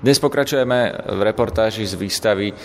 [0.00, 2.56] Dnes pokračujeme v reportáži z výstavy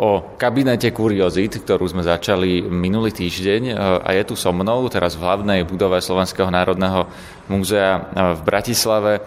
[0.00, 5.28] o kabinete kuriozit, ktorú sme začali minulý týždeň a je tu so mnou teraz v
[5.28, 7.04] hlavnej budove Slovenského národného
[7.52, 9.20] múzea v Bratislave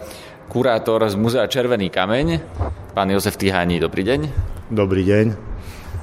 [0.50, 2.42] kurátor z Múzea Červený kameň,
[2.98, 3.78] pán Jozef Tiháni.
[3.78, 4.20] Dobrý deň.
[4.66, 5.51] Dobrý deň.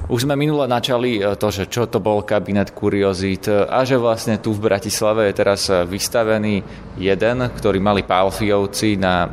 [0.09, 3.93] Už sme minule načali e, to, že čo to bol kabinet kuriozít e, a že
[3.93, 6.65] vlastne tu v Bratislave je teraz e, vystavený
[6.97, 9.29] jeden, ktorý mali Pálfiovci na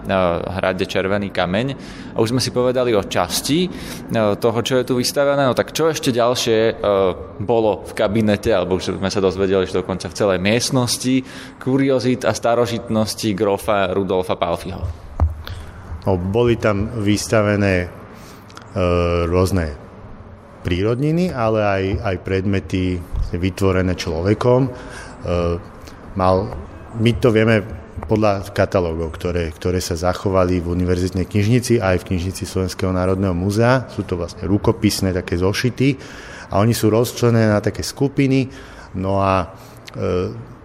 [0.60, 1.66] hrade Červený kameň.
[2.12, 3.66] A už sme si povedali o časti
[4.14, 5.48] toho, čo je tu vystavené.
[5.48, 6.78] No tak čo ešte ďalšie
[7.42, 11.26] bolo v kabinete, alebo už sme sa dozvedeli, že dokonca v celej miestnosti
[11.58, 14.84] kuriozít a starožitnosti grofa Rudolfa Pálfiho.
[16.06, 17.88] No, boli tam vystavené e,
[19.26, 19.85] rôzne
[20.66, 22.98] prírodniny, ale aj, aj predmety
[23.30, 24.66] vytvorené človekom.
[24.66, 24.70] E,
[26.18, 26.36] mal,
[26.98, 27.62] my to vieme
[28.10, 33.86] podľa katalógov, ktoré, ktoré sa zachovali v univerzitnej knižnici aj v knižnici Slovenského národného múzea.
[33.94, 35.94] Sú to vlastne rukopisné také zošity
[36.50, 38.50] a oni sú rozčlenené na také skupiny.
[38.98, 39.46] No a
[39.94, 40.55] e,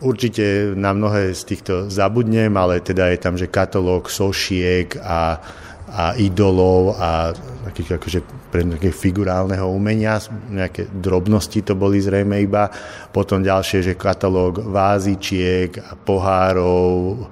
[0.00, 5.40] určite na mnohé z týchto zabudnem, ale teda je tam, že katalóg sošiek a
[5.88, 7.32] a idolov a
[7.64, 8.20] takých akože
[8.52, 10.20] pre nejaké figurálneho umenia,
[10.52, 12.68] nejaké drobnosti to boli zrejme iba.
[13.08, 17.24] Potom ďalšie, že katalóg vázičiek a pohárov,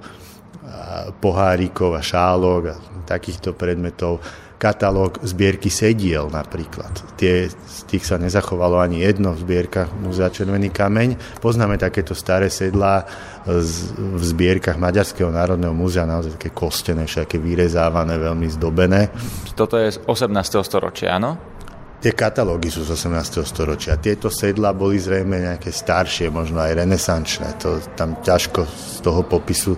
[0.65, 4.21] a pohárikov a šálok a takýchto predmetov
[4.57, 6.89] katalóg zbierky sediel napríklad.
[7.13, 11.39] Tie, z tých sa nezachovalo ani jedno v zbierkach Múzea Červený kameň.
[11.39, 13.05] Poznáme takéto staré sedlá
[13.45, 19.13] z, v zbierkach Maďarského národného múzea, naozaj také kostené, všaké vyrezávané, veľmi zdobené.
[19.53, 20.33] Toto je z 18.
[20.65, 21.57] storočia, áno?
[21.97, 23.41] Tie katalógy sú z 18.
[23.41, 23.97] storočia.
[23.97, 27.57] Tieto sedla boli zrejme nejaké staršie, možno aj renesančné.
[27.65, 29.73] To tam ťažko z toho popisu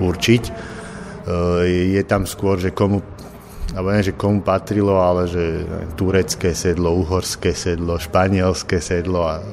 [0.00, 0.42] určiť.
[0.48, 0.52] E,
[1.92, 3.04] je tam skôr, že komu
[3.76, 5.60] alebo nie, že komu patrilo, ale že
[5.92, 9.44] turecké sedlo, uhorské sedlo, španielské sedlo a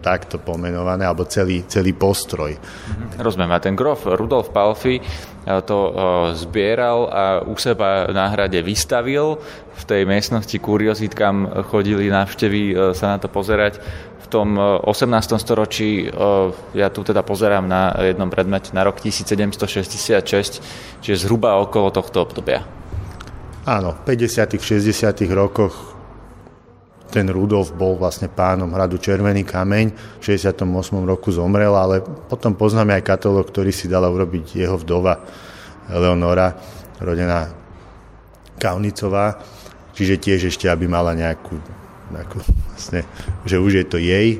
[0.00, 2.56] takto pomenované, alebo celý, celý postroj.
[2.56, 3.20] Mhm.
[3.20, 3.52] Rozumiem.
[3.52, 5.04] A ten grof Rudolf Palfi eh,
[5.62, 5.92] to eh,
[6.34, 9.38] zbieral a u seba na hrade vystavil.
[9.80, 13.78] V tej miestnosti kuriozit, kam chodili návštevy eh, sa na to pozerať.
[14.20, 15.10] V tom 18.
[15.42, 16.06] storočí,
[16.70, 22.62] ja tu teda pozerám na jednom predmete na rok 1766, čiže zhruba okolo tohto obdobia.
[23.68, 26.00] Áno, v 50 60 rokoch
[27.10, 30.64] ten Rudolf bol vlastne pánom hradu Červený kameň, v 68.
[31.04, 35.18] roku zomrel, ale potom poznáme aj katalóg, ktorý si dala urobiť jeho vdova
[35.90, 36.54] Eleonora,
[37.02, 37.50] rodená
[38.56, 39.42] Kaunicová,
[39.92, 41.58] čiže tiež ešte, aby mala nejakú,
[42.14, 42.38] nejakú
[42.70, 43.02] vlastne,
[43.42, 44.38] že už je to jej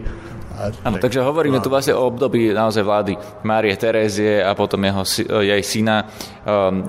[0.60, 3.12] Áno, takže hovoríme tu vlastne o období naozaj vlády
[3.48, 5.02] Márie Terézie a potom jeho,
[5.40, 6.04] jej syna,
[6.44, 6.84] um,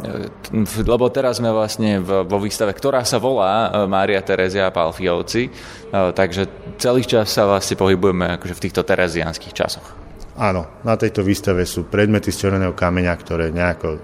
[0.83, 6.11] lebo teraz sme vlastne vo výstave, ktorá sa volá uh, Mária Terézia a Palfiovci, uh,
[6.11, 9.88] takže celý čas sa vlastne pohybujeme akože v týchto terezianských časoch.
[10.35, 13.99] Áno, na tejto výstave sú predmety z červeného kameňa, ktoré nejako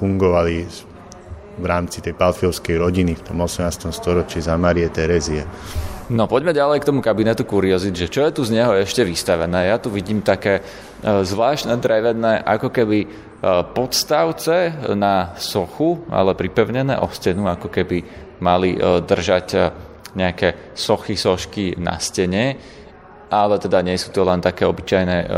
[0.00, 0.56] fungovali
[1.60, 3.92] v rámci tej palfiovskej rodiny v tom 18.
[3.92, 5.44] storočí za Marie Terezie.
[6.10, 9.70] No poďme ďalej k tomu kabinetu kuriozit, že čo je tu z neho ešte vystavené.
[9.70, 10.62] Ja tu vidím také e,
[11.22, 13.08] zvláštne drevené, ako keby e,
[13.70, 18.02] podstavce na sochu, ale pripevnené o stenu, ako keby
[18.42, 19.70] mali e, držať
[20.18, 22.58] nejaké sochy, sošky na stene
[23.30, 25.28] ale teda nie sú to len také obyčajné uh,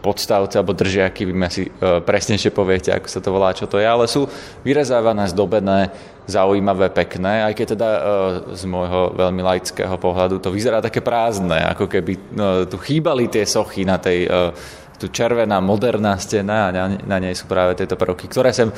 [0.00, 3.84] podstavce alebo držiaky, vy asi uh, presnejšie poviete, ako sa to volá, čo to je,
[3.84, 4.24] ale sú
[4.64, 5.92] vyrezávané, zdobené,
[6.24, 8.00] zaujímavé, pekné, aj keď teda uh,
[8.56, 12.12] z môjho veľmi laického pohľadu to vyzerá také prázdne, ako keby
[12.72, 14.26] tu chýbali tie sochy na tej
[15.02, 18.70] tu červená, moderná stena a na, na nej sú práve tieto prvky, ktoré sem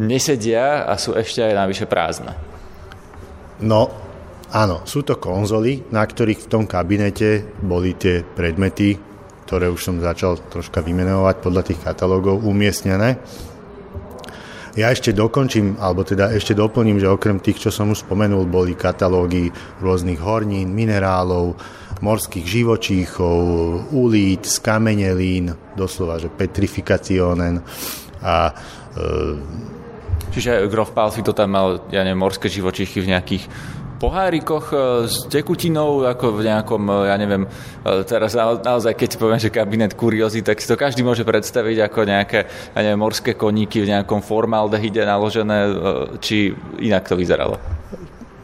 [0.00, 2.32] nesedia a sú ešte aj navyše prázdne.
[3.60, 3.92] No,
[4.54, 8.94] Áno, sú to konzoly, na ktorých v tom kabinete boli tie predmety,
[9.46, 13.18] ktoré už som začal troška vymenovať podľa tých katalógov, umiestnené.
[14.76, 18.76] Ja ešte dokončím, alebo teda ešte doplním, že okrem tých, čo som už spomenul, boli
[18.76, 19.48] katalógy
[19.80, 21.56] rôznych hornín, minerálov,
[22.04, 23.40] morských živočíchov,
[23.88, 27.64] ulít, skamenelín, doslova, že petrifikaciónen
[28.20, 28.52] a
[30.36, 33.44] Čiže Grof Palfi to tam mal, ja neviem, morské živočichy v nejakých
[33.96, 34.76] pohárikoch e,
[35.08, 37.48] s tekutinou, ako v nejakom, e, ja neviem, e,
[38.04, 42.38] teraz naozaj, keď poviem, že kabinet kuriózy, tak si to každý môže predstaviť ako nejaké,
[42.76, 45.58] ja neviem, morské koníky v nejakom formaldehyde naložené,
[46.20, 47.56] či inak to vyzeralo?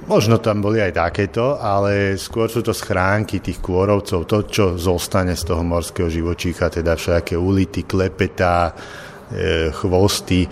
[0.03, 5.39] Možno tam boli aj takéto, ale skôr sú to schránky tých kôrovcov, to, čo zostane
[5.39, 8.75] z toho morského živočícha, teda všaké ulity, klepetá,
[9.73, 10.45] chvosty.
[10.45, 10.49] E,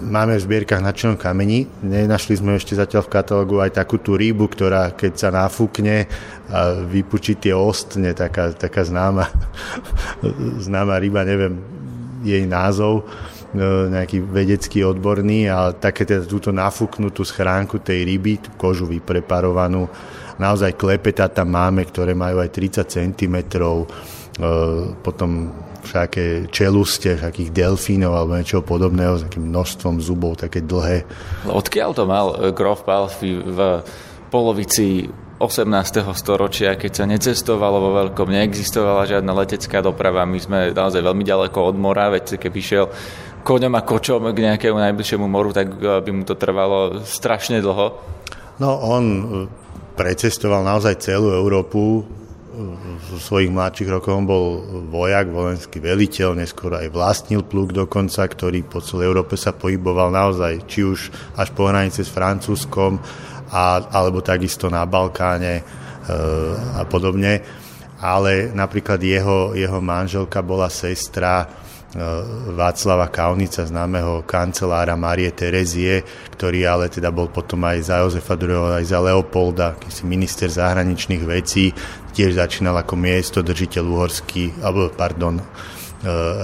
[0.00, 1.68] máme v zbierkach na čelnom kameni.
[1.84, 6.08] Nenašli sme ešte zatiaľ v katalógu aj takú tú rybu, ktorá keď sa nafúkne
[6.48, 9.28] a vypučí tie ostne, taká, taká známa,
[10.66, 11.60] známa ryba, neviem
[12.24, 13.04] jej názov,
[13.52, 19.90] e, nejaký vedecký odborný, ale také teda túto nafúknutú schránku tej ryby, tú kožu vypreparovanú,
[20.40, 23.36] naozaj klepeta tam máme, ktoré majú aj 30 cm,
[25.04, 25.52] potom
[25.82, 31.04] všaké čeluste, všakých delfínov alebo niečo podobného s takým množstvom zubov, také dlhé.
[31.46, 33.82] Odkiaľ to mal eh, Grof Palfi v
[34.32, 35.10] polovici
[35.42, 36.06] 18.
[36.14, 41.58] storočia, keď sa necestovalo vo veľkom, neexistovala žiadna letecká doprava, my sme naozaj veľmi ďaleko
[41.66, 42.86] od mora, veď keby šiel
[43.42, 47.98] koňom a kočom k nejakému najbližšiemu moru, tak eh, by mu to trvalo strašne dlho.
[48.62, 49.22] No on eh,
[49.98, 52.06] precestoval naozaj celú Európu,
[53.12, 54.46] zo svojich mladších rokov bol
[54.88, 60.66] vojak, vojenský veliteľ, neskôr aj vlastnil pluk dokonca, ktorý po celej Európe sa pohyboval naozaj,
[60.66, 62.98] či už až po hranice s Francúzskom,
[63.52, 65.62] a, alebo takisto na Balkáne e,
[66.76, 67.44] a podobne.
[68.02, 71.46] Ale napríklad jeho, jeho manželka bola sestra
[72.56, 76.00] Václava Kaunica, známeho kancelára Marie Terezie,
[76.32, 81.20] ktorý ale teda bol potom aj za Jozefa II, aj za Leopolda, si minister zahraničných
[81.20, 81.68] vecí,
[82.16, 85.44] tiež začínal ako miesto držiteľ uhorský, alebo pardon, e,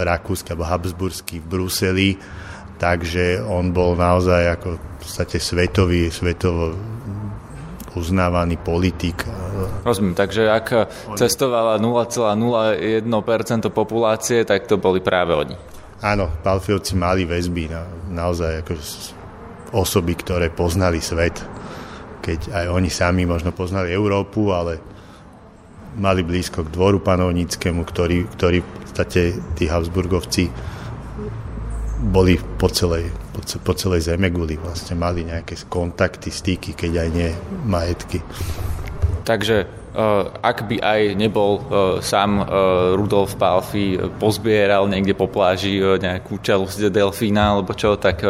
[0.05, 2.11] rakúsky alebo habsburský v Bruseli,
[2.77, 6.77] takže on bol naozaj ako v podstate svetový, svetovo
[7.99, 9.27] uznávaný politik.
[9.83, 10.67] Rozumiem, takže ak
[11.19, 13.05] cestovala 0,01%
[13.75, 15.55] populácie, tak to boli práve oni.
[15.99, 17.83] Áno, Palfiovci mali väzby na,
[18.15, 18.73] naozaj ako
[19.75, 21.43] osoby, ktoré poznali svet,
[22.23, 24.79] keď aj oni sami možno poznali Európu, ale
[25.99, 30.47] mali blízko k dvoru panovníckému, ktorý, ktorý v podstate tí Habsburgovci
[31.99, 37.31] boli po celej po, po celej Zemeguli vlastne mali nejaké kontakty, styky, keď aj nie
[37.67, 38.23] majetky.
[39.27, 41.65] Takže Uh, ak by aj nebol uh,
[41.99, 42.47] sám uh,
[42.95, 48.23] Rudolf Palfi pozbieral niekde po pláži nejakú čelosť delfína alebo čo, tak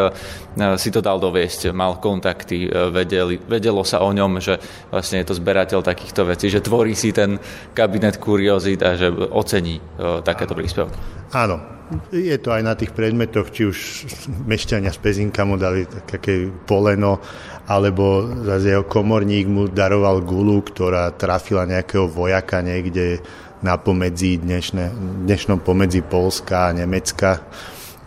[0.81, 4.57] si to dal doviesť, mal kontakty, vedeli, vedelo sa o ňom, že
[4.89, 7.37] vlastne je to zberateľ takýchto vecí, že tvorí si ten
[7.77, 9.79] kabinet kuriozit a že ocení
[10.25, 10.97] takéto príspevky.
[11.37, 11.78] Áno,
[12.13, 13.79] je to aj na tých predmetoch, či už
[14.45, 17.21] mešťania z Pezinka mu dali také poleno,
[17.69, 23.21] alebo zase jeho komorník mu daroval gulu, ktorá trafila nejakého vojaka niekde
[23.65, 24.95] na pomedzi dnešné,
[25.27, 27.43] dnešnom pomedzi Polska a Nemecka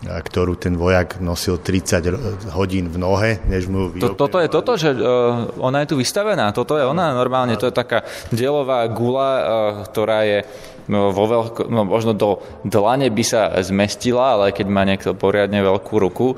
[0.02, 4.90] ktorú ten vojak nosil 30 hodín v nohe, než mu to, Toto je toto, že
[4.90, 6.50] uh, ona je tu vystavená?
[6.50, 7.14] Toto je ona?
[7.14, 8.02] Normálne to je taká
[8.34, 9.42] dielová gula, uh,
[9.86, 10.42] ktorá je
[10.90, 15.62] no, vo veľko, no, možno do dlane by sa zmestila, ale keď má niekto poriadne
[15.62, 16.34] veľkú ruku,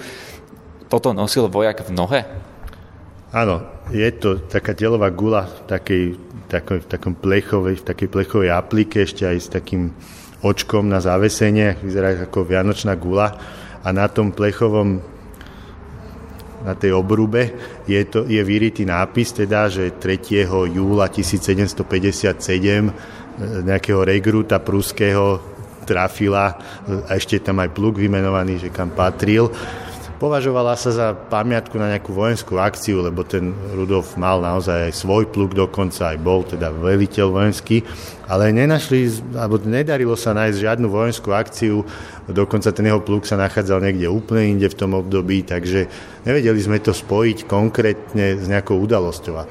[0.93, 2.21] toto nosil vojak v nohe?
[3.33, 6.05] Áno, je to taká delová gula v takej,
[6.53, 9.91] takoj, v takom plechovej, v takej plechovej aplike, ešte aj s takým
[10.45, 13.33] očkom na zavesenie, vyzerá ako vianočná gula
[13.81, 15.01] a na tom plechovom
[16.65, 17.53] na tej obrube
[17.85, 20.49] je, to, je vyritý nápis, teda, že 3.
[20.49, 21.85] júla 1757
[23.69, 25.45] nejakého regruta pruského
[25.85, 26.57] trafila
[26.89, 29.53] a ešte tam aj pluk vymenovaný, že kam patril.
[30.25, 35.29] Považovala sa za pamiatku na nejakú vojenskú akciu, lebo ten Rudolf mal naozaj aj svoj
[35.29, 37.85] pluk dokonca, aj bol teda veliteľ vojenský,
[38.25, 41.85] ale nenašli, alebo nedarilo sa nájsť žiadnu vojenskú akciu,
[42.25, 45.93] dokonca ten jeho pluk sa nachádzal niekde úplne inde v tom období, takže
[46.25, 49.45] nevedeli sme to spojiť konkrétne s nejakou udalosťou.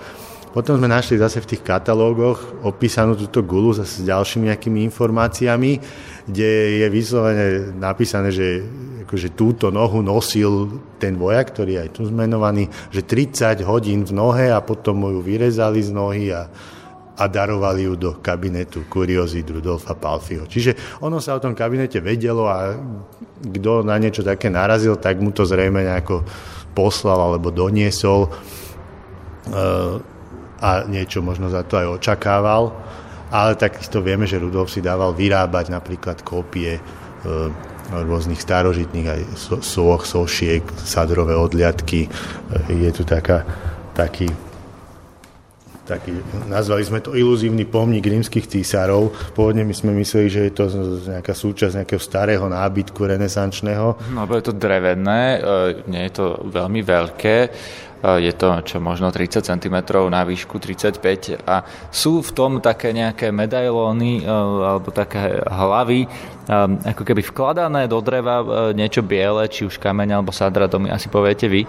[0.57, 5.77] Potom sme našli zase v tých katalógoch opísanú túto gulu zase s ďalšími nejakými informáciami,
[6.25, 8.65] kde je vyslovene napísané, že
[9.03, 14.11] akože túto nohu nosil ten vojak, ktorý je aj tu zmenovaný, že 30 hodín v
[14.15, 16.47] nohe a potom ju vyrezali z nohy a,
[17.13, 20.49] a darovali ju do kabinetu kuriozit Rudolfa Palfiho.
[20.49, 22.73] Čiže ono sa o tom kabinete vedelo a
[23.43, 26.23] kto na niečo také narazil, tak mu to zrejme nejako
[26.73, 28.25] poslal alebo doniesol.
[28.25, 28.29] E,
[30.63, 32.71] a niečo možno za to aj očakával.
[33.33, 36.81] Ale takisto vieme, že Rudolf si dával vyrábať napríklad kópie e,
[38.01, 39.21] rôznych starožitných aj
[39.61, 42.09] soch, sošiek, sadrové odliadky.
[42.71, 43.45] Je tu taká,
[43.93, 44.33] taký
[45.83, 46.15] taký,
[46.47, 49.11] nazvali sme to iluzívny pomník rímskych císarov.
[49.35, 50.65] Pôvodne my sme mysleli, že je to
[51.11, 54.15] nejaká súčasť nejakého starého nábytku renesančného.
[54.15, 57.49] No, je to drevené, e, nie je to veľmi veľké, e,
[58.03, 59.75] je to čo možno 30 cm
[60.11, 66.05] na výšku 35 a sú v tom také nejaké medailóny e, alebo také hlavy,
[66.83, 68.43] ako keby vkladané do dreva
[68.75, 71.63] niečo biele, či už kameň alebo sadra, to mi asi poviete vy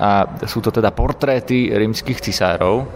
[0.00, 0.10] a
[0.48, 2.88] sú to teda portréty rímskych cisárov.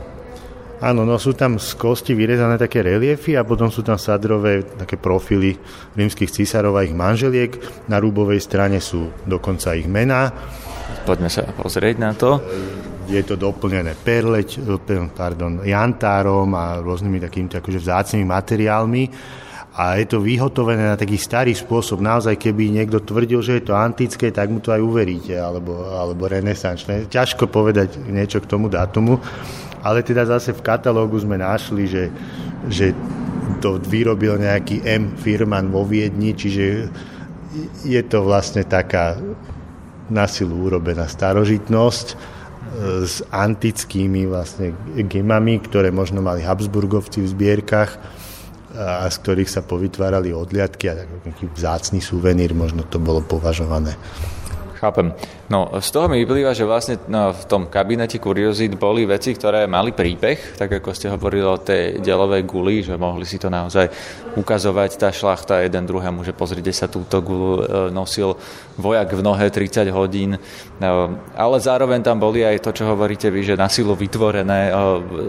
[0.85, 4.99] Áno, no sú tam z kosti vyrezané také reliefy a potom sú tam sadrové také
[5.01, 5.57] profily
[5.97, 7.57] rímskych cisárov a ich manželiek.
[7.89, 10.35] Na rúbovej strane sú dokonca ich mená.
[11.05, 12.41] Poďme sa pozrieť na to.
[13.05, 14.65] Je to doplnené perleť,
[15.13, 19.05] pardon, jantárom a rôznymi takými akože vzácnými materiálmi
[19.75, 22.01] a je to vyhotovené na taký starý spôsob.
[22.01, 26.31] Naozaj, keby niekto tvrdil, že je to antické, tak mu to aj uveríte, alebo, alebo
[26.31, 27.11] renesančné.
[27.13, 29.21] Ťažko povedať niečo k tomu dátumu,
[29.85, 32.09] ale teda zase v katalógu sme našli, že,
[32.71, 32.95] že
[33.61, 35.19] to vyrobil nejaký M.
[35.19, 36.89] Firman vo Viedni, čiže
[37.83, 39.19] je to vlastne taká
[40.13, 42.15] na silu urobená starožitnosť e,
[43.09, 44.77] s antickými vlastne
[45.09, 47.97] gemami, ktoré možno mali Habsburgovci v zbierkach
[48.75, 53.95] a z ktorých sa povytvárali odliadky a taký vzácný suvenír možno to bolo považované.
[54.85, 55.17] Chápem.
[55.49, 59.65] No, z toho mi vyplýva, že vlastne no, v tom kabinete kuriozit boli veci, ktoré
[59.65, 63.89] mali príbeh, tak ako ste hovorili o tej delovej guli, že mohli si to naozaj
[64.37, 68.37] ukazovať tá šlachta jeden druhému, že pozrite sa, túto gulu e, nosil
[68.77, 70.37] vojak v nohe 30 hodín,
[70.77, 74.73] no, ale zároveň tam boli aj to, čo hovoríte vy, že na silu vytvorené e,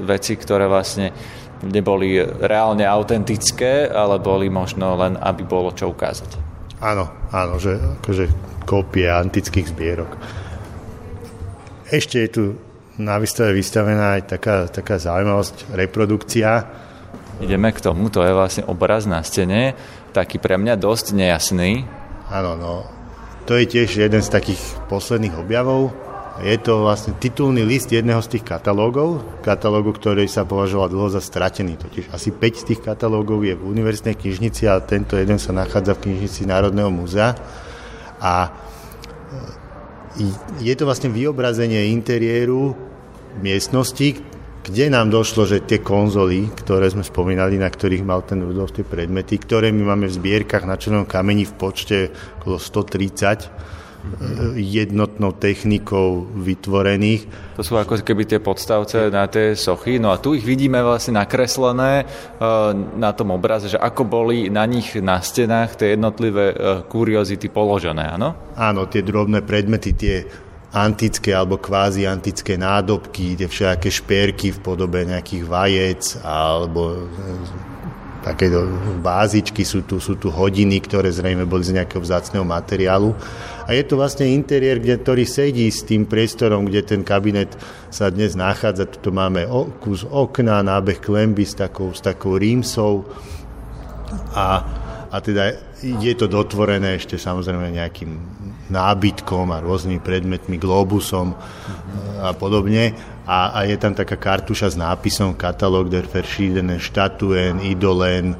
[0.03, 1.15] veci, ktoré vlastne
[1.63, 6.44] neboli reálne autentické, ale boli možno len, aby bolo čo ukázať.
[6.83, 8.25] Áno, áno, že akože
[8.67, 10.11] kópie antických zbierok.
[11.87, 12.43] Ešte je tu
[12.99, 16.51] na výstave vystavená aj taká, taká zaujímavosť, reprodukcia.
[17.43, 19.75] Ideme k tomu, to je vlastne obraz na stene,
[20.15, 21.83] taký pre mňa dosť nejasný.
[22.31, 22.87] Áno, no,
[23.45, 26.04] to je tiež jeden z takých posledných objavov.
[26.35, 31.23] Je to vlastne titulný list jedného z tých katalógov, katalógu, ktorý sa považoval dlho za
[31.23, 31.79] stratený.
[31.79, 35.95] Totiž asi 5 z tých katalógov je v univerzitnej knižnici a tento jeden sa nachádza
[35.95, 37.39] v knižnici Národného múzea.
[38.19, 38.51] A
[40.19, 40.27] e,
[40.59, 42.75] je to vlastne vyobrazenie interiéru
[43.39, 44.19] miestnosti,
[44.65, 48.83] kde nám došlo, že tie konzoly, ktoré sme spomínali, na ktorých mal ten Rudolf tie
[48.83, 52.11] predmety, ktoré my máme v zbierkach na černom kameni v počte
[52.43, 53.84] okolo 130,
[54.55, 57.55] jednotnou technikou vytvorených.
[57.59, 61.19] To sú ako keby tie podstavce na tie sochy, no a tu ich vidíme vlastne
[61.19, 62.05] nakreslené e,
[62.95, 66.55] na tom obraze, že ako boli na nich na stenách tie jednotlivé e,
[66.87, 68.35] kuriozity položené, áno?
[68.55, 70.15] Áno, tie drobné predmety, tie
[70.75, 77.07] antické alebo kvázi antické nádobky, tie všaké šperky v podobe nejakých vajec alebo
[78.25, 78.65] takéto
[79.05, 83.13] bázičky, sú tu, sú tu hodiny, ktoré zrejme boli z nejakého vzácného materiálu.
[83.65, 87.57] A je to vlastne interiér, kde, ktorý sedí s tým priestorom, kde ten kabinet
[87.89, 88.85] sa dnes nachádza.
[88.85, 89.49] Tu máme
[89.81, 93.09] kus okna, nábeh klemby s takou, s takou rímsou
[94.37, 94.61] a,
[95.09, 98.11] a teda je to dotvorené ešte samozrejme nejakým
[98.69, 101.37] nábytkom a rôznymi predmetmi, globusom
[102.21, 102.93] a podobne
[103.25, 108.33] a, a je tam taká kartuša s nápisom katalóg der verschiedenen Statuen, Idolen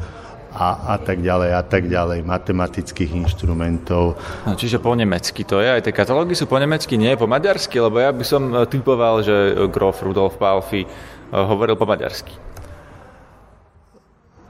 [0.55, 4.15] a, a tak ďalej, a tak ďalej, matematických inštrumentov.
[4.47, 7.75] No, čiže po nemecky to je, aj tie katalógy sú po nemecky, nie po maďarsky,
[7.83, 10.89] lebo ja by som e, typoval, že grof Rudolf Palfi e,
[11.35, 12.31] hovoril po maďarsky.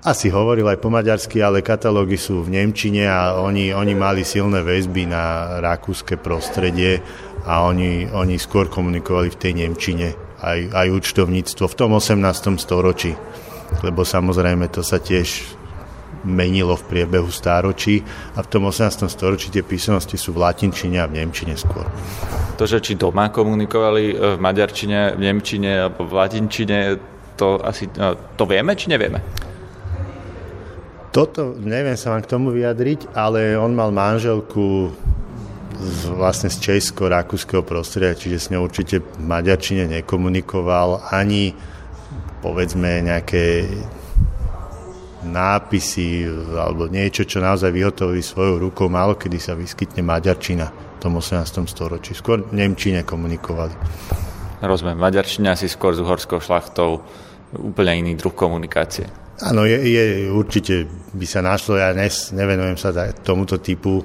[0.05, 4.61] Asi hovoril aj po maďarsky, ale katalógy sú v Nemčine a oni, oni mali silné
[4.61, 7.01] väzby na rakúske prostredie
[7.41, 10.13] a oni, oni skôr komunikovali v tej Nemčine
[10.45, 12.21] aj, aj účtovníctvo v tom 18.
[12.61, 13.17] storočí.
[13.81, 15.57] Lebo samozrejme to sa tiež
[16.25, 18.01] menilo v priebehu stáročí
[18.33, 19.05] a v tom 18.
[19.05, 21.85] storočí tie písomnosti sú v latinčine a v nemčine skôr.
[22.57, 26.77] To, že či doma komunikovali e, v maďarčine, v nemčine alebo v latinčine,
[27.37, 29.21] to asi no, to vieme či nevieme?
[31.13, 34.91] Toto neviem sa vám k tomu vyjadriť, ale on mal manželku
[35.79, 41.55] z, vlastne z česko-rakúskeho prostredia, čiže s ňou určite v maďarčine nekomunikoval ani
[42.43, 43.65] povedzme nejaké
[45.25, 48.87] nápisy alebo niečo, čo naozaj vyhotovili svojou rukou.
[48.87, 51.43] Málo kedy sa vyskytne maďarčina v tom 18.
[51.65, 52.13] storočí.
[52.13, 53.73] Skôr Nemčine komunikovali.
[54.61, 57.03] Rozumiem, maďarčina asi skôr s uhorskou šlachtou
[57.57, 59.05] úplne iný druh komunikácie.
[59.43, 63.99] Áno, je, je, určite by sa našlo, ja nes, nevenujem sa tomuto typu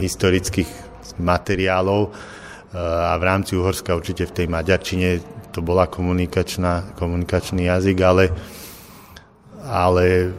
[0.00, 0.68] historických
[1.20, 2.08] materiálov
[2.72, 5.08] a v rámci Uhorska určite v tej maďarčine
[5.52, 8.32] to bola komunikačná, komunikačný jazyk, ale,
[9.68, 10.32] ale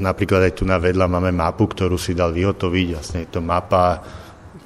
[0.00, 4.00] napríklad aj tu na vedľa máme mapu, ktorú si dal vyhotoviť, vlastne je to mapa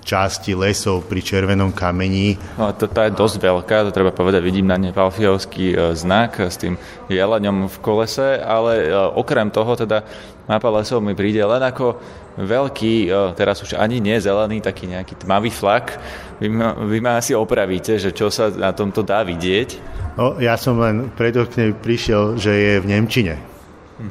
[0.09, 2.41] časti lesov pri Červenom kamení.
[2.57, 6.41] No, to, to je dosť veľká, to treba povedať, vidím na ne Valfiovský e, znak
[6.41, 6.81] s tým
[7.13, 10.01] jeleňom v kolese, ale e, okrem toho teda
[10.49, 12.01] mapa lesov mi príde len ako
[12.41, 16.01] veľký, e, teraz už ani nie zelený, taký nejaký tmavý flak.
[16.41, 19.77] Vy ma, vy ma asi opravíte, že čo sa na tomto dá vidieť.
[20.17, 23.37] No, ja som len nej prišiel, že je v Nemčine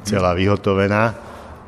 [0.05, 1.26] celá vyhotovená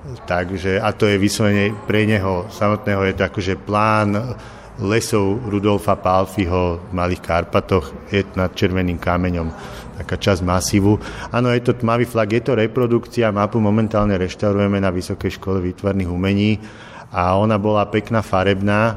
[0.10, 4.38] Takže, a to je vyslovene pre neho samotného, je to akože plán
[4.80, 9.51] lesov Rudolfa Palfiho v Malých Karpatoch, je nad Červeným kameňom
[10.00, 10.96] taká časť masívu.
[11.36, 16.08] Áno, je to tmavý flag, je to reprodukcia, mapu momentálne reštaurujeme na Vysokej škole výtvarných
[16.08, 16.56] umení
[17.12, 18.96] a ona bola pekná, farebná,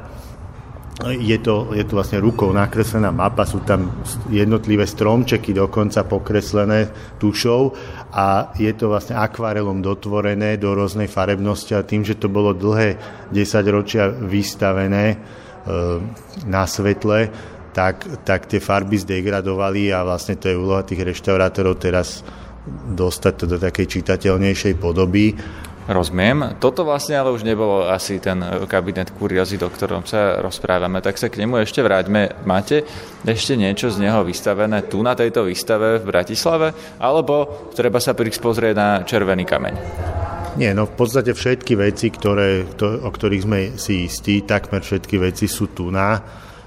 [1.00, 7.72] je to, je to vlastne rukou nakreslená mapa, sú tam jednotlivé stromčeky dokonca pokreslené tušou.
[8.12, 13.00] A je to vlastne akvarelom dotvorené do rôznej farebnosti a tým, že to bolo dlhé
[13.32, 13.32] 10
[13.72, 15.16] ročia vystavené e,
[16.44, 17.32] na svetle,
[17.72, 22.20] tak, tak tie farby zdegradovali a vlastne to je úloha tých reštaurátorov teraz
[22.92, 25.34] dostať to do takej čitateľnejšej podoby
[25.82, 26.62] Rozumiem.
[26.62, 28.38] Toto vlastne ale už nebolo asi ten
[28.70, 32.46] kabinet kuriozit, o ktorom sa rozprávame, tak sa k nemu ešte vráťme.
[32.46, 32.86] Máte
[33.26, 36.70] ešte niečo z neho vystavené tu na tejto výstave v Bratislave,
[37.02, 39.74] alebo treba sa prísť na Červený kameň?
[40.54, 45.16] Nie, no v podstate všetky veci, ktoré, to, o ktorých sme si istí, takmer všetky
[45.18, 46.20] veci sú tu na.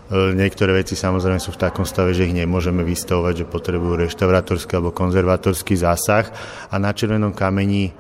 [0.10, 4.76] E, niektoré veci samozrejme sú v takom stave, že ich nemôžeme vystavovať, že potrebujú reštaurátorský
[4.76, 6.28] alebo konzervatorský zásah.
[6.74, 7.94] A na Červenom kameni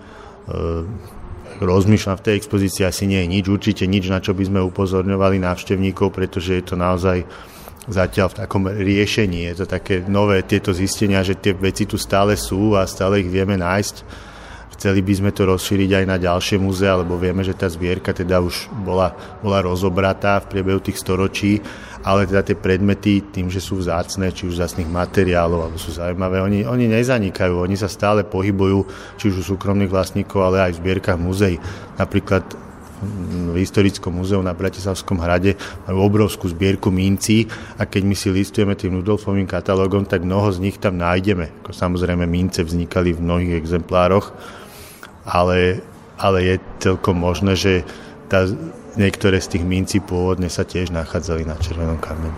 [1.61, 5.39] rozmýšľam v tej expozícii asi nie je nič, určite nič, na čo by sme upozorňovali
[5.39, 7.23] návštevníkov, pretože je to naozaj
[7.85, 9.45] zatiaľ v takom riešení.
[9.53, 13.29] Je to také nové tieto zistenia, že tie veci tu stále sú a stále ich
[13.29, 13.95] vieme nájsť
[14.75, 18.43] Chceli by sme to rozšíriť aj na ďalšie múzea, lebo vieme, že tá zbierka teda
[18.43, 21.63] už bola, bola rozobratá v priebehu tých storočí,
[22.03, 26.43] ale teda tie predmety tým, že sú vzácne, či už vzácných materiálov, alebo sú zaujímavé,
[26.43, 28.83] oni, oni nezanikajú, oni sa stále pohybujú,
[29.15, 31.55] či už u súkromných vlastníkov, ale aj v zbierkach múzeí.
[31.95, 32.43] Napríklad
[33.51, 38.73] v historickom múzeu na Bratislavskom hrade majú obrovskú zbierku mincí a keď my si listujeme
[38.73, 41.63] tým Rudolfovým katalógom, tak mnoho z nich tam nájdeme.
[41.63, 44.31] Samozrejme mince vznikali v mnohých exemplároch
[45.25, 45.81] ale,
[46.21, 47.81] ale je celkom možné, že
[48.29, 48.45] tá,
[48.97, 52.33] niektoré z tých mincí pôvodne sa tiež nachádzali na Červenom kameni.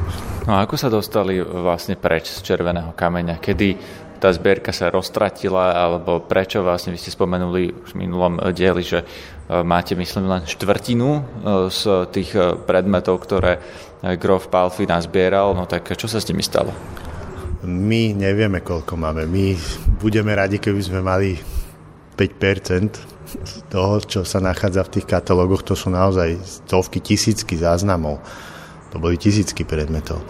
[0.50, 3.40] No a ako sa dostali vlastne preč z Červeného kameňa?
[3.40, 3.70] Kedy
[4.18, 9.06] tá zbierka sa roztratila, alebo prečo vlastne vy ste spomenuli už v minulom dieli, že
[9.06, 9.06] e,
[9.62, 11.22] máte myslím len štvrtinu e,
[11.70, 13.62] z tých e, predmetov, ktoré
[14.18, 16.70] Grof Palfi nazbieral, no tak čo sa s nimi stalo?
[17.66, 19.26] My nevieme, koľko máme.
[19.26, 19.58] My
[19.98, 21.38] budeme radi, keby sme mali
[22.18, 28.24] 5% toho, čo sa nachádza v tých katalógoch, to sú naozaj stovky, tisícky záznamov.
[28.96, 30.24] To boli tisícky predmetov.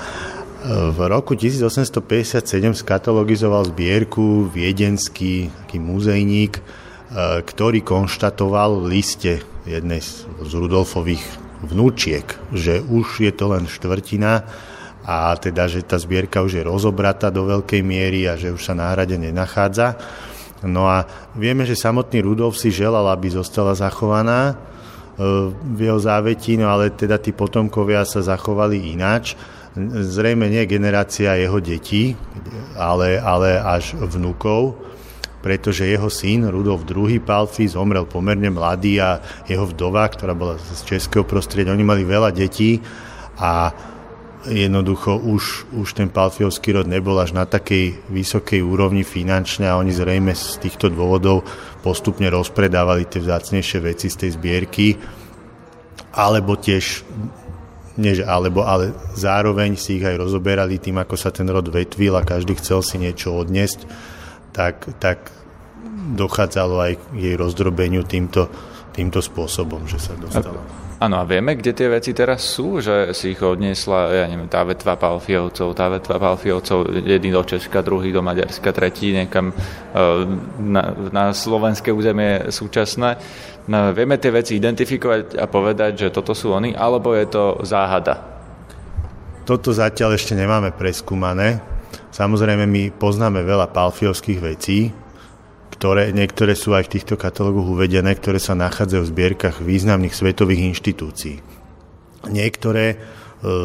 [0.67, 2.43] V roku 1857
[2.75, 6.61] skatalogizoval zbierku viedenský taký muzejník, e,
[7.45, 11.23] ktorý konštatoval v liste jednej z Rudolfových
[11.61, 14.43] vnúčiek, že už je to len štvrtina
[15.07, 18.75] a teda, že tá zbierka už je rozobratá do veľkej miery a že už sa
[18.75, 19.95] na hrade nenachádza.
[20.65, 21.05] No a
[21.37, 24.55] vieme, že samotný Rudolf si želal, aby zostala zachovaná e,
[25.53, 29.37] v jeho závetí, no ale teda tí potomkovia sa zachovali ináč.
[29.77, 32.17] Zrejme nie generácia jeho detí,
[32.73, 34.73] ale, ale až vnúkov,
[35.45, 37.21] pretože jeho syn Rudolf II.
[37.21, 42.33] Palfi zomrel pomerne mladý a jeho vdova, ktorá bola z českého prostredia, oni mali veľa
[42.33, 42.81] detí
[43.37, 43.69] a
[44.47, 49.91] jednoducho už, už ten Palfiovský rod nebol až na takej vysokej úrovni finančne a oni
[49.91, 51.43] zrejme z týchto dôvodov
[51.83, 54.87] postupne rozpredávali tie vzácnejšie veci z tej zbierky
[56.17, 57.05] alebo tiež
[57.97, 62.13] nie že alebo, ale zároveň si ich aj rozoberali tým, ako sa ten rod vetvil
[62.13, 63.89] a každý chcel si niečo odniesť,
[64.53, 65.33] tak, tak
[66.13, 68.47] dochádzalo aj k jej rozdrobeniu týmto,
[68.93, 70.86] týmto spôsobom, že sa dostalo.
[70.97, 72.81] Áno, a vieme, kde tie veci teraz sú?
[72.81, 77.85] Že si ich odniesla, ja neviem, tá vetva Palfiovcov, tá vetva Palfiovcov, jedný do Česka,
[77.85, 79.55] druhý do Maďarska, tretí niekam e,
[80.57, 83.13] na, na slovenské územie súčasné.
[83.69, 88.17] No, vieme tie veci identifikovať a povedať, že toto sú oni, alebo je to záhada?
[89.45, 91.61] Toto zatiaľ ešte nemáme preskúmané.
[92.09, 94.89] Samozrejme, my poznáme veľa palfiovských vecí,
[95.77, 100.73] ktoré, niektoré sú aj v týchto katalógoch uvedené, ktoré sa nachádzajú v zbierkach významných svetových
[100.73, 101.37] inštitúcií.
[102.33, 102.97] Niektoré,
[103.45, 103.55] e,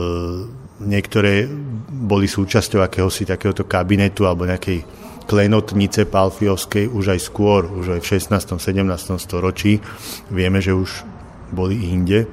[0.85, 1.49] niektoré
[1.89, 4.85] boli súčasťou akéhosi takéhoto kabinetu alebo nejakej
[5.25, 8.61] klenotnice palfiovskej už aj skôr, už aj v 16.
[8.61, 9.17] 17.
[9.17, 9.81] storočí.
[10.29, 11.09] Vieme, že už
[11.49, 12.29] boli inde,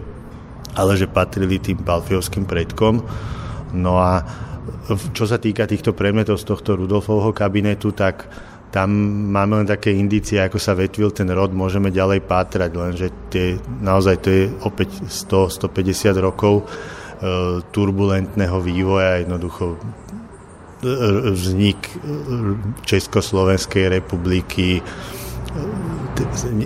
[0.76, 3.00] ale že patrili tým palfiovským predkom.
[3.72, 4.28] No a
[5.14, 8.26] čo sa týka týchto predmetov z tohto Rudolfovho kabinetu, tak
[8.70, 8.90] tam
[9.34, 14.16] máme len také indície, ako sa vetvil ten rod, môžeme ďalej pátrať, lenže tie, naozaj
[14.22, 16.64] to je opäť 100-150 rokov e,
[17.74, 19.78] turbulentného vývoja, jednoducho e,
[21.34, 21.94] vznik e,
[22.86, 24.86] Československej republiky,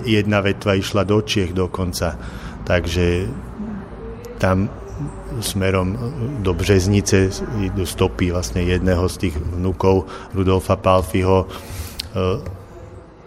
[0.04, 2.20] jedna vetva išla do Čiech dokonca,
[2.68, 3.24] takže
[4.36, 4.68] tam
[5.40, 5.96] smerom
[6.44, 7.32] do Březnice
[7.64, 11.48] idú stopy vlastne jedného z tých vnúkov Rudolfa Palfiho,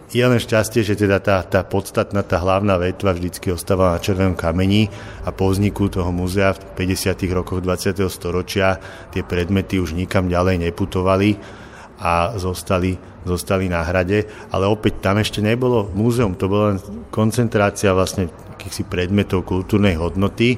[0.07, 4.39] je len šťastie, že teda tá, tá podstatná, tá hlavná vetva vždycky ostáva na červenom
[4.39, 4.87] kameni
[5.27, 7.27] a po vzniku toho múzea v 50.
[7.35, 8.07] rokoch 20.
[8.07, 8.79] storočia
[9.11, 11.35] tie predmety už nikam ďalej neputovali
[11.99, 12.95] a zostali,
[13.27, 14.23] zostali na hrade,
[14.53, 16.79] ale opäť tam ešte nebolo múzeum, to bola len
[17.11, 20.55] koncentrácia vlastne akýchsi predmetov kultúrnej hodnoty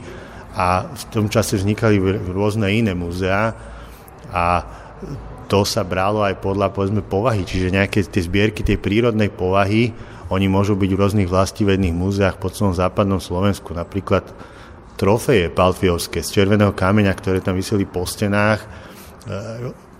[0.53, 1.97] a v tom čase vznikali
[2.29, 3.55] rôzne iné múzea
[4.29, 4.45] a
[5.49, 9.91] to sa bralo aj podľa povedzme povahy, čiže nejaké tie zbierky tej prírodnej povahy,
[10.29, 14.29] oni môžu byť v rôznych vlastivedných múzeách po celom západnom Slovensku, napríklad
[14.93, 18.67] trofeje palfiovské z červeného kameňa, ktoré tam vyseli po stenách, e,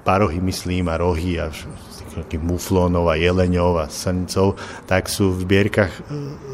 [0.06, 1.50] parohy myslím a rohy a
[2.38, 6.02] muflónov a jeleňov a srncov, tak sú v zbierkach e,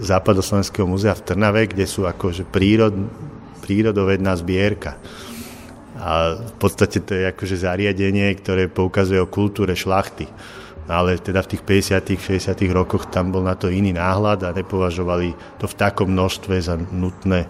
[0.08, 2.96] Západoslovenského múzea v Trnave, kde sú akože prírod,
[3.60, 4.96] prírodovedná zbierka.
[5.96, 10.28] A v podstate to je akože zariadenie, ktoré poukazuje o kultúre šlachty.
[10.86, 15.34] Ale teda v tých 50 60 rokoch tam bol na to iný náhľad a nepovažovali
[15.58, 17.50] to v takom množstve za nutné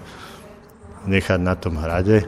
[1.04, 2.24] nechať na tom hrade.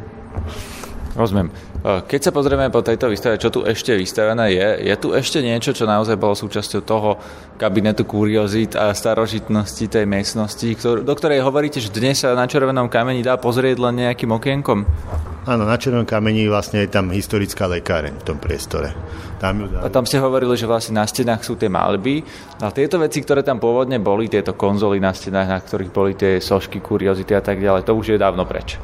[1.15, 1.49] Rozumiem.
[1.87, 5.71] Keď sa pozrieme po tejto výstave, čo tu ešte vystavené je, je tu ešte niečo,
[5.71, 7.15] čo naozaj bolo súčasťou toho
[7.55, 13.23] kabinetu kuriozít a starožitnosti tej miestnosti, do ktorej hovoríte, že dnes sa na červenom kameni
[13.23, 14.83] dá pozrieť len nejakým okienkom?
[15.47, 18.91] Áno, na Červenom kameni vlastne je tam historická lekáreň v tom priestore.
[19.39, 22.19] Tam A tam ste hovorili, že vlastne na stenách sú tie malby.
[22.59, 26.43] A tieto veci, ktoré tam pôvodne boli, tieto konzoly na stenách, na ktorých boli tie
[26.43, 28.75] sošky, kuriozity a tak ďalej, to už je dávno preč.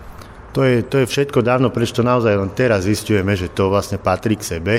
[0.54, 3.98] To je, to je všetko dávno preč, to naozaj len teraz zistujeme, že to vlastne
[3.98, 4.74] patrí k sebe.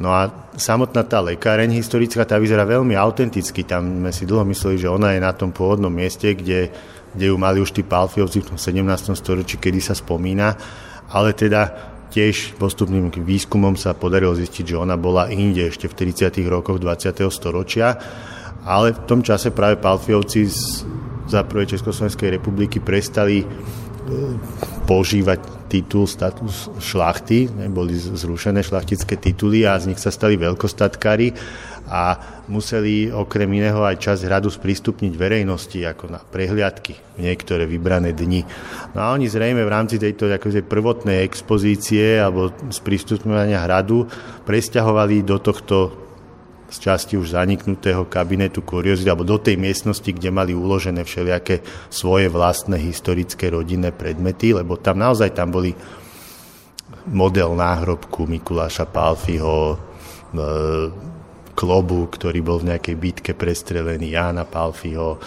[0.00, 3.62] No a samotná tá lekáreň historická, tá vyzerá veľmi autenticky.
[3.62, 6.72] Tam sme si dlho mysleli, že ona je na tom pôvodnom mieste, kde,
[7.14, 8.80] kde ju mali už tí Palfiovci v tom 17.
[9.14, 10.56] storočí, kedy sa spomína
[11.14, 11.70] ale teda
[12.10, 16.30] tiež postupným výskumom sa podarilo zistiť, že ona bola inde ešte v 30.
[16.46, 17.26] rokoch 20.
[17.30, 17.98] storočia,
[18.66, 20.46] ale v tom čase práve Palfiovci
[21.26, 23.42] za prvej Československej republiky prestali
[24.84, 25.40] požívať
[25.72, 31.34] titul, status šlachty, boli zrušené šlachtické tituly a z nich sa stali veľkostatkári
[31.88, 32.16] a
[32.48, 38.44] museli okrem iného aj časť hradu sprístupniť verejnosti ako na prehliadky v niektoré vybrané dni.
[38.92, 44.08] No a oni zrejme v rámci tejto akože prvotnej expozície alebo sprístupňovania hradu
[44.44, 46.03] presťahovali do tohto
[46.74, 52.26] z časti už zaniknutého kabinetu kuriozity alebo do tej miestnosti, kde mali uložené všelijaké svoje
[52.26, 55.70] vlastné historické rodinné predmety, lebo tam naozaj tam boli
[57.14, 59.78] model náhrobku Mikuláša Palfiho,
[60.34, 60.42] e,
[61.54, 65.18] klobu, ktorý bol v nejakej bitke prestrelený Jána Palfiho, e,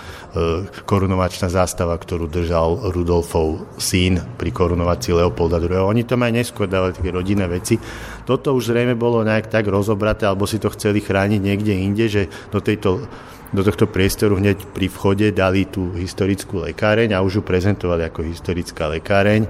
[0.84, 5.88] korunovačná zástava, ktorú držal Rudolfov syn pri korunovací Leopolda II.
[5.88, 7.80] Oni to aj neskôr dávali také rodinné veci.
[8.28, 12.28] Toto už zrejme bolo nejak tak rozobraté, alebo si to chceli chrániť niekde inde, že
[12.52, 13.08] do tejto
[13.48, 18.28] do tohto priestoru hneď pri vchode dali tú historickú lekáreň a už ju prezentovali ako
[18.28, 19.48] historická lekáreň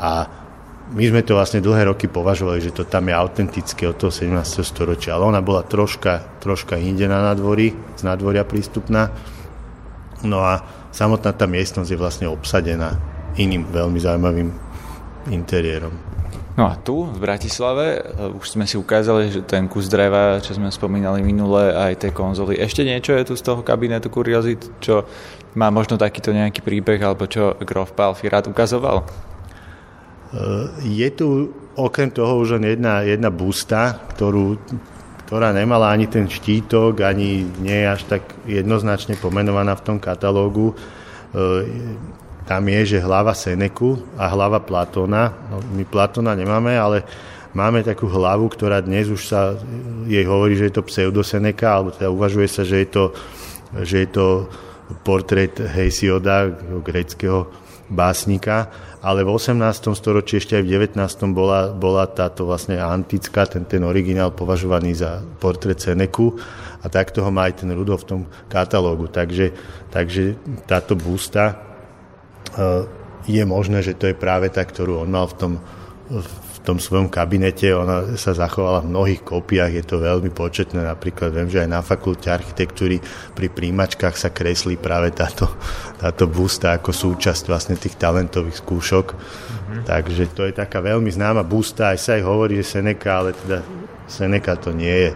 [0.00, 0.24] a
[0.94, 4.62] my sme to vlastne dlhé roky považovali, že to tam je autentické od toho 17.
[4.62, 9.10] storočia, ale ona bola troška, troška inde na nadvorí, z nadvoria prístupná.
[10.22, 10.62] No a
[10.94, 12.94] samotná tá miestnosť je vlastne obsadená
[13.34, 14.48] iným veľmi zaujímavým
[15.34, 15.92] interiérom.
[16.56, 20.56] No a tu v Bratislave eh, už sme si ukázali, že ten kus dreva, čo
[20.56, 22.56] sme spomínali minule, aj tie konzoly.
[22.56, 25.04] Ešte niečo je tu z toho kabinetu kuriozit, čo
[25.52, 29.04] má možno takýto nejaký príbeh, alebo čo Grof Palfi rád ukazoval?
[30.82, 34.56] Je tu okrem toho už len jedna, jedna busta, ktorú,
[35.28, 40.72] ktorá nemala ani ten štítok, ani nie je až tak jednoznačne pomenovaná v tom katalógu.
[40.72, 40.74] E,
[42.48, 45.36] tam je, že hlava Seneku a hlava Platóna.
[45.52, 47.04] No, my Platóna nemáme, ale
[47.52, 49.52] máme takú hlavu, ktorá dnes už sa
[50.08, 53.04] jej hovorí, že je to pseudoseneka, alebo teda uvažuje sa, že je to,
[53.84, 54.26] že je to
[55.02, 56.46] portrét Hesioda,
[56.80, 59.62] greckého básnika, ale v 18.
[59.94, 61.30] storočí, ešte aj v 19.
[61.30, 66.34] bola, bola táto vlastne antická, ten, ten originál považovaný za portrét Seneku
[66.82, 68.20] a takto ho má aj ten Rudolf v tom
[68.50, 69.06] katalógu.
[69.06, 69.54] Takže,
[69.90, 72.86] takže táto busta uh,
[73.26, 75.52] je možné, že to je práve tá, ktorú on mal v tom,
[76.66, 77.70] tom svojom kabinete.
[77.70, 80.82] Ona sa zachovala v mnohých kópiách, je to veľmi početné.
[80.82, 82.98] Napríklad viem, že aj na fakulte architektúry
[83.38, 85.46] pri príjmačkách sa kreslí práve táto,
[86.02, 89.06] táto busta ako súčasť vlastne tých talentových skúšok.
[89.14, 89.82] Mm-hmm.
[89.86, 91.94] Takže to je taká veľmi známa busta.
[91.94, 93.62] Aj sa aj hovorí, že Seneca, ale teda
[94.10, 95.10] Seneca to nie je.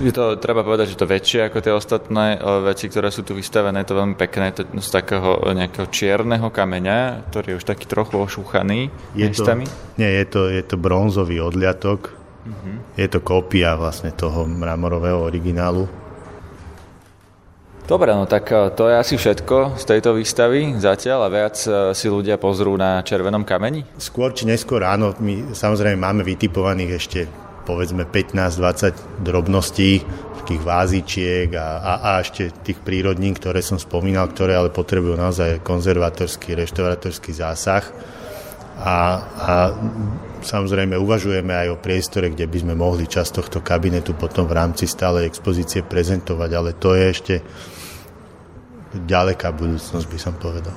[0.00, 3.84] Je to, treba povedať, že to väčšie ako tie ostatné veci, ktoré sú tu vystavené,
[3.84, 8.16] je to veľmi pekné, to z takého nejakého čierneho kameňa, ktorý je už taký trochu
[8.16, 9.68] ošúchaný je miestami.
[9.68, 12.76] To, nie, je to, je to bronzový odliatok, uh-huh.
[12.96, 15.84] je to kópia vlastne toho mramorového originálu.
[17.84, 21.58] Dobre, no tak to je asi všetko z tejto výstavy zatiaľ a viac
[21.92, 23.84] si ľudia pozrú na červenom kameni?
[24.00, 27.20] Skôr či neskôr áno, my samozrejme máme vytipovaných ešte
[27.62, 30.02] povedzme 15-20 drobností,
[30.42, 35.62] takých vázičiek a, a, a ešte tých prírodník, ktoré som spomínal, ktoré ale potrebujú naozaj
[35.62, 37.86] konzervatorský, reštaurátorský zásah.
[38.82, 39.52] A, a
[40.42, 44.90] samozrejme uvažujeme aj o priestore, kde by sme mohli časť tohto kabinetu potom v rámci
[44.90, 47.34] stálej expozície prezentovať, ale to je ešte
[49.06, 50.74] ďaleká budúcnosť, by som povedal.